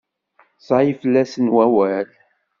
[0.67, 2.09] Ẓẓay fell-asen wawal.